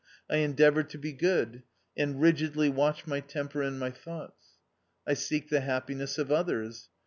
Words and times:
I 0.27 0.37
endeavour 0.37 0.81
to 0.81 0.97
be 0.97 1.13
good, 1.13 1.61
and 1.95 2.19
rigidly 2.19 2.69
watch 2.69 3.05
my 3.05 3.19
temper 3.19 3.61
and 3.61 3.79
my 3.79 3.91
thoughts. 3.91 4.57
I 5.05 5.13
seek 5.13 5.49
the 5.49 5.61
happiness 5.61 6.17
of 6.17 6.31
others. 6.31 6.89